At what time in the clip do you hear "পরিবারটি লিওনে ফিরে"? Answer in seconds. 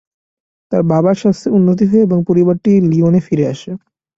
2.29-3.45